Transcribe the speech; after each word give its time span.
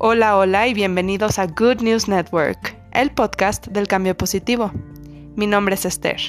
Hola, 0.00 0.36
hola 0.36 0.68
y 0.68 0.74
bienvenidos 0.74 1.40
a 1.40 1.46
Good 1.46 1.80
News 1.80 2.06
Network, 2.06 2.76
el 2.92 3.10
podcast 3.10 3.66
del 3.66 3.88
cambio 3.88 4.16
positivo. 4.16 4.70
Mi 5.34 5.48
nombre 5.48 5.74
es 5.74 5.84
Esther. 5.84 6.20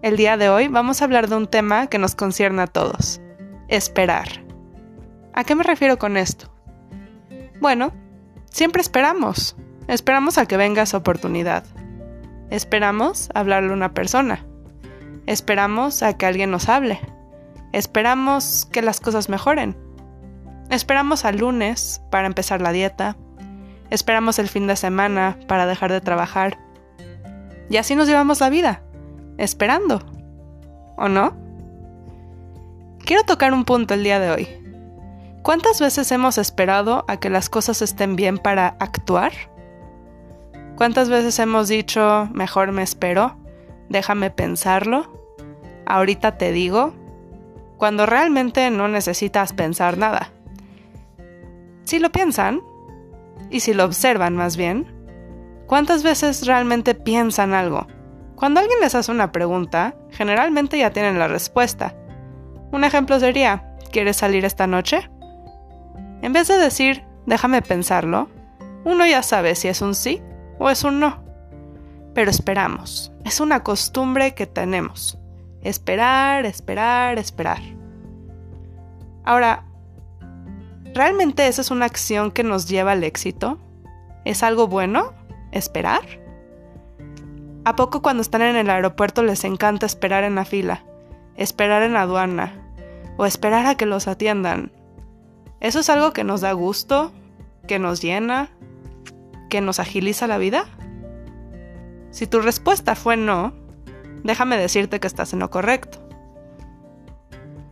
El 0.00 0.16
día 0.16 0.38
de 0.38 0.48
hoy 0.48 0.68
vamos 0.68 1.02
a 1.02 1.04
hablar 1.04 1.28
de 1.28 1.36
un 1.36 1.46
tema 1.46 1.88
que 1.88 1.98
nos 1.98 2.14
concierne 2.14 2.62
a 2.62 2.66
todos, 2.66 3.20
esperar. 3.68 4.28
¿A 5.34 5.44
qué 5.44 5.54
me 5.54 5.62
refiero 5.62 5.98
con 5.98 6.16
esto? 6.16 6.50
Bueno, 7.60 7.92
siempre 8.50 8.80
esperamos. 8.80 9.56
Esperamos 9.88 10.38
a 10.38 10.46
que 10.46 10.56
venga 10.56 10.80
esa 10.80 10.96
oportunidad. 10.96 11.64
Esperamos 12.48 13.28
hablarle 13.34 13.72
a 13.72 13.74
una 13.74 13.92
persona. 13.92 14.46
Esperamos 15.26 16.02
a 16.02 16.16
que 16.16 16.24
alguien 16.24 16.50
nos 16.50 16.70
hable. 16.70 16.98
Esperamos 17.74 18.66
que 18.72 18.80
las 18.80 19.00
cosas 19.00 19.28
mejoren 19.28 19.76
Esperamos 20.70 21.24
al 21.24 21.38
lunes 21.38 22.02
para 22.10 22.26
empezar 22.26 22.60
la 22.60 22.72
dieta. 22.72 23.16
Esperamos 23.90 24.38
el 24.38 24.48
fin 24.48 24.66
de 24.66 24.76
semana 24.76 25.38
para 25.46 25.66
dejar 25.66 25.90
de 25.92 26.00
trabajar. 26.00 26.58
Y 27.70 27.76
así 27.76 27.94
nos 27.94 28.08
llevamos 28.08 28.40
la 28.40 28.50
vida, 28.50 28.82
esperando. 29.38 30.02
¿O 30.96 31.08
no? 31.08 31.36
Quiero 33.04 33.22
tocar 33.24 33.52
un 33.52 33.64
punto 33.64 33.94
el 33.94 34.04
día 34.04 34.20
de 34.20 34.30
hoy. 34.30 34.48
¿Cuántas 35.42 35.80
veces 35.80 36.12
hemos 36.12 36.36
esperado 36.36 37.04
a 37.08 37.16
que 37.16 37.30
las 37.30 37.48
cosas 37.48 37.80
estén 37.80 38.16
bien 38.16 38.36
para 38.36 38.76
actuar? 38.80 39.32
¿Cuántas 40.76 41.08
veces 41.08 41.38
hemos 41.38 41.68
dicho, 41.68 42.28
mejor 42.32 42.70
me 42.72 42.82
espero, 42.82 43.36
déjame 43.88 44.30
pensarlo, 44.30 45.10
ahorita 45.86 46.36
te 46.38 46.52
digo, 46.52 46.92
cuando 47.78 48.06
realmente 48.06 48.70
no 48.70 48.88
necesitas 48.88 49.52
pensar 49.52 49.96
nada? 49.96 50.30
Si 51.84 51.98
lo 51.98 52.12
piensan, 52.12 52.60
y 53.50 53.60
si 53.60 53.74
lo 53.74 53.84
observan 53.84 54.36
más 54.36 54.56
bien, 54.56 54.86
¿cuántas 55.66 56.02
veces 56.02 56.46
realmente 56.46 56.94
piensan 56.94 57.54
algo? 57.54 57.86
Cuando 58.36 58.60
alguien 58.60 58.80
les 58.80 58.94
hace 58.94 59.10
una 59.10 59.32
pregunta, 59.32 59.96
generalmente 60.10 60.78
ya 60.78 60.90
tienen 60.90 61.18
la 61.18 61.28
respuesta. 61.28 61.94
Un 62.70 62.84
ejemplo 62.84 63.18
sería, 63.18 63.74
¿quieres 63.90 64.16
salir 64.16 64.44
esta 64.44 64.66
noche? 64.66 65.10
En 66.22 66.32
vez 66.32 66.48
de 66.48 66.58
decir, 66.58 67.04
déjame 67.26 67.62
pensarlo, 67.62 68.28
uno 68.84 69.06
ya 69.06 69.22
sabe 69.22 69.54
si 69.54 69.68
es 69.68 69.82
un 69.82 69.94
sí 69.94 70.22
o 70.58 70.70
es 70.70 70.84
un 70.84 71.00
no. 71.00 71.22
Pero 72.14 72.30
esperamos, 72.30 73.12
es 73.24 73.40
una 73.40 73.62
costumbre 73.62 74.34
que 74.34 74.46
tenemos. 74.46 75.18
Esperar, 75.62 76.46
esperar, 76.46 77.18
esperar. 77.18 77.60
Ahora, 79.24 79.67
¿Realmente 80.98 81.46
esa 81.46 81.60
es 81.60 81.70
una 81.70 81.86
acción 81.86 82.32
que 82.32 82.42
nos 82.42 82.68
lleva 82.68 82.90
al 82.90 83.04
éxito? 83.04 83.56
¿Es 84.24 84.42
algo 84.42 84.66
bueno? 84.66 85.12
¿Esperar? 85.52 86.00
¿A 87.64 87.76
poco 87.76 88.02
cuando 88.02 88.20
están 88.20 88.42
en 88.42 88.56
el 88.56 88.68
aeropuerto 88.68 89.22
les 89.22 89.44
encanta 89.44 89.86
esperar 89.86 90.24
en 90.24 90.34
la 90.34 90.44
fila, 90.44 90.84
esperar 91.36 91.84
en 91.84 91.92
la 91.92 92.00
aduana 92.02 92.52
o 93.16 93.26
esperar 93.26 93.64
a 93.66 93.76
que 93.76 93.86
los 93.86 94.08
atiendan? 94.08 94.72
¿Eso 95.60 95.78
es 95.78 95.88
algo 95.88 96.12
que 96.12 96.24
nos 96.24 96.40
da 96.40 96.50
gusto, 96.50 97.12
que 97.68 97.78
nos 97.78 98.02
llena, 98.02 98.50
que 99.50 99.60
nos 99.60 99.78
agiliza 99.78 100.26
la 100.26 100.38
vida? 100.38 100.64
Si 102.10 102.26
tu 102.26 102.40
respuesta 102.40 102.96
fue 102.96 103.16
no, 103.16 103.52
déjame 104.24 104.56
decirte 104.56 104.98
que 104.98 105.06
estás 105.06 105.32
en 105.32 105.38
lo 105.38 105.48
correcto. 105.48 106.00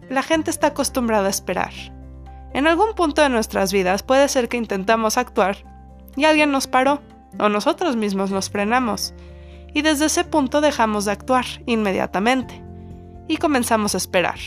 La 0.09 0.23
gente 0.23 0.53
está 0.53 0.69
acostumbrada 0.69 1.27
a 1.27 1.31
esperar 1.31 1.73
en 2.57 2.67
algún 2.67 2.95
punto 2.95 3.21
de 3.21 3.29
nuestras 3.29 3.71
vidas 3.71 4.03
puede 4.03 4.29
ser 4.29 4.49
que 4.49 4.57
intentamos 4.57 5.19
actuar 5.19 5.59
y 6.17 6.25
alguien 6.25 6.51
nos 6.51 6.67
paró 6.67 7.03
o 7.39 7.51
nosotros 7.51 7.97
mismos 7.97 8.31
nos 8.31 8.49
frenamos 8.49 9.13
y 9.75 9.83
desde 9.83 10.07
ese 10.07 10.25
punto 10.25 10.63
dejamos 10.63 11.05
de 11.05 11.13
actuar 11.13 11.45
inmediatamente 11.67 12.65
y 13.29 13.37
comenzamos 13.37 13.95
a 13.95 13.99
esperar. 13.99 14.39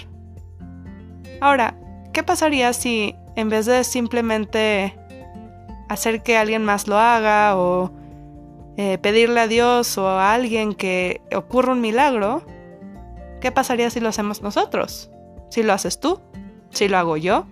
Ahora, 1.40 1.78
¿qué 2.12 2.24
pasaría 2.24 2.74
si 2.74 3.16
en 3.36 3.50
vez 3.50 3.68
de 3.68 3.84
simplemente 3.84 4.98
hacer 5.88 6.24
que 6.24 6.36
alguien 6.36 6.66
más 6.66 6.88
lo 6.88 6.98
haga 6.98 7.58
o 7.58 7.92
eh, 8.76 8.98
pedirle 8.98 9.42
a 9.42 9.48
Dios 9.48 10.00
o 10.00 10.08
a 10.08 10.34
alguien 10.34 10.74
que 10.74 11.22
ocurra 11.32 11.74
un 11.74 11.82
milagro, 11.82 12.42
¿qué 13.40 13.52
pasaría 13.52 13.92
si 13.92 14.00
lo 14.00 14.10
hacemos 14.10 14.42
nosotros? 14.42 15.12
Si 15.52 15.62
lo 15.62 15.74
haces 15.74 16.00
tú, 16.00 16.22
si 16.72 16.88
lo 16.88 16.98
hago 16.98 17.16
yo, 17.16 17.46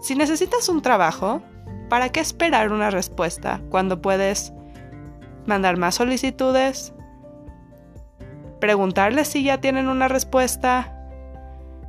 si 0.00 0.14
necesitas 0.14 0.68
un 0.68 0.82
trabajo, 0.82 1.42
¿para 1.88 2.10
qué 2.10 2.20
esperar 2.20 2.72
una 2.72 2.90
respuesta 2.90 3.60
cuando 3.70 4.00
puedes 4.00 4.52
mandar 5.46 5.76
más 5.76 5.96
solicitudes? 5.96 6.92
Preguntarles 8.60 9.28
si 9.28 9.42
ya 9.42 9.60
tienen 9.60 9.88
una 9.88 10.08
respuesta. 10.08 10.94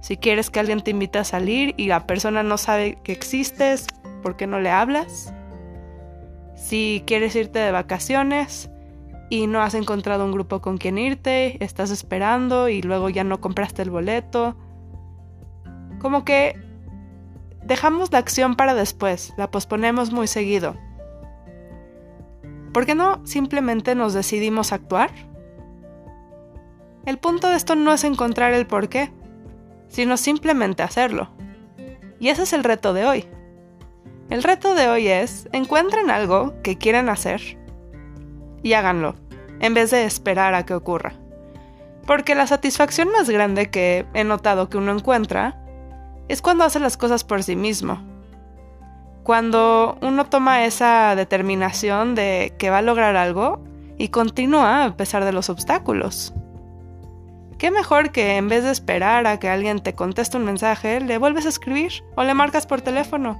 Si 0.01 0.17
quieres 0.17 0.49
que 0.49 0.59
alguien 0.59 0.81
te 0.81 0.91
invite 0.91 1.19
a 1.19 1.23
salir 1.23 1.73
y 1.77 1.87
la 1.87 2.07
persona 2.07 2.41
no 2.41 2.57
sabe 2.57 2.97
que 3.03 3.11
existes, 3.11 3.87
¿por 4.23 4.37
qué 4.37 4.47
no 4.47 4.59
le 4.59 4.71
hablas? 4.71 5.33
Si 6.55 7.03
quieres 7.05 7.35
irte 7.35 7.59
de 7.59 7.71
vacaciones 7.71 8.69
y 9.29 9.47
no 9.47 9.61
has 9.61 9.73
encontrado 9.73 10.25
un 10.25 10.31
grupo 10.31 10.61
con 10.61 10.77
quien 10.77 10.97
irte, 10.97 11.63
estás 11.63 11.91
esperando 11.91 12.69
y 12.69 12.81
luego 12.81 13.09
ya 13.09 13.23
no 13.23 13.41
compraste 13.41 13.81
el 13.81 13.89
boleto. 13.89 14.55
Como 15.99 16.23
que 16.23 16.69
dejamos 17.63 18.11
la 18.11 18.19
acción 18.19 18.55
para 18.55 18.73
después, 18.73 19.33
la 19.37 19.51
posponemos 19.51 20.11
muy 20.11 20.27
seguido. 20.27 20.75
¿Por 22.73 22.85
qué 22.85 22.95
no 22.95 23.25
simplemente 23.25 23.95
nos 23.95 24.13
decidimos 24.13 24.71
actuar? 24.71 25.11
El 27.05 27.17
punto 27.17 27.49
de 27.49 27.55
esto 27.55 27.75
no 27.75 27.93
es 27.93 28.03
encontrar 28.03 28.53
el 28.53 28.67
por 28.67 28.89
qué, 28.89 29.11
sino 29.87 30.17
simplemente 30.17 30.83
hacerlo. 30.83 31.29
Y 32.19 32.29
ese 32.29 32.43
es 32.43 32.53
el 32.53 32.63
reto 32.63 32.93
de 32.93 33.05
hoy. 33.05 33.25
El 34.29 34.43
reto 34.43 34.75
de 34.75 34.87
hoy 34.87 35.07
es, 35.07 35.49
encuentren 35.51 36.11
algo 36.11 36.53
que 36.61 36.77
quieren 36.77 37.09
hacer 37.09 37.57
y 38.61 38.73
háganlo, 38.73 39.15
en 39.59 39.73
vez 39.73 39.89
de 39.89 40.05
esperar 40.05 40.53
a 40.53 40.65
que 40.65 40.75
ocurra. 40.75 41.13
Porque 42.05 42.35
la 42.35 42.45
satisfacción 42.45 43.09
más 43.09 43.29
grande 43.29 43.69
que 43.69 44.05
he 44.13 44.23
notado 44.23 44.69
que 44.69 44.77
uno 44.77 44.91
encuentra 44.91 45.59
es 46.29 46.41
cuando 46.41 46.63
hace 46.63 46.79
las 46.79 46.95
cosas 46.95 47.25
por 47.25 47.44
sí 47.44 47.56
mismo. 47.56 48.01
Cuando 49.23 49.97
uno 50.01 50.25
toma 50.28 50.63
esa 50.63 51.16
determinación 51.16 52.16
de 52.16 52.53
que 52.57 52.69
va 52.69 52.78
a 52.78 52.84
lograr 52.84 53.17
algo 53.17 53.62
y 53.97 54.07
continúa 54.09 54.85
a 54.85 54.95
pesar 54.95 55.25
de 55.25 55.34
los 55.34 55.50
obstáculos. 55.50 56.34
¿Qué 57.57 57.72
mejor 57.72 58.12
que 58.12 58.38
en 58.38 58.47
vez 58.47 58.63
de 58.63 58.72
esperar 58.72 59.28
a 59.28 59.38
que 59.38 59.50
alguien 59.50 59.81
te 59.81 59.94
conteste 59.94 60.38
un 60.38 60.45
mensaje, 60.45 61.01
le 61.01 61.18
vuelves 61.18 61.45
a 61.45 61.50
escribir 61.50 61.91
o 62.16 62.23
le 62.23 62.34
marcas 62.34 62.66
por 62.66 62.79
teléfono? 62.79 63.38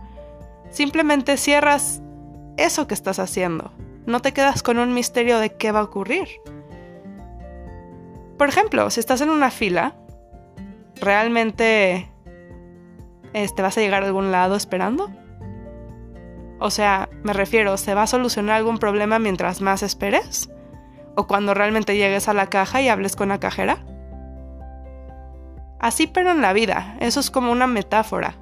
Simplemente 0.70 1.38
cierras 1.38 2.02
eso 2.58 2.86
que 2.86 2.94
estás 2.96 3.18
haciendo. 3.20 3.72
No 4.06 4.20
te 4.20 4.34
quedas 4.34 4.62
con 4.62 4.78
un 4.78 4.94
misterio 4.94 5.40
de 5.40 5.54
qué 5.56 5.72
va 5.72 5.80
a 5.80 5.84
ocurrir. 5.84 6.28
Por 8.38 8.50
ejemplo, 8.50 8.90
si 8.90 9.00
estás 9.00 9.22
en 9.22 9.30
una 9.30 9.52
fila, 9.52 9.96
realmente 11.00 12.12
este, 13.34 13.62
¿vas 13.62 13.78
a 13.78 13.82
llegar 13.82 14.04
a 14.04 14.08
algún 14.08 14.32
lado 14.32 14.56
esperando? 14.56 15.10
O 16.60 16.70
sea, 16.70 17.10
me 17.24 17.34
refiero, 17.34 17.78
¿se 17.78 17.96
va 17.96 18.04
a 18.04 18.08
solucionar 18.08 18.58
algún 18.58 18.78
problema 18.78 19.18
mientras 19.18 19.62
más 19.62 19.82
esperes? 19.82 20.50
¿O 21.16 21.28
cuando 21.28 21.54
realmente 21.54 21.96
llegues 21.96 22.28
a 22.28 22.34
la 22.34 22.48
caja 22.48 22.82
y 22.82 22.90
hables 22.90 23.16
con 23.16 23.30
la 23.30 23.40
cajera? 23.40 23.86
Así 25.80 26.08
pero 26.08 26.32
en 26.32 26.42
la 26.42 26.54
vida, 26.54 26.98
eso 27.00 27.20
es 27.20 27.32
como 27.32 27.52
una 27.52 27.68
metáfora. 27.68 28.36